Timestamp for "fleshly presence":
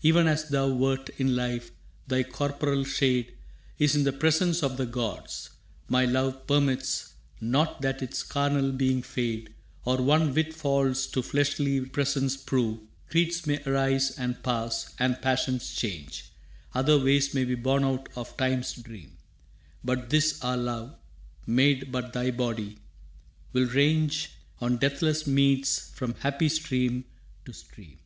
11.22-12.36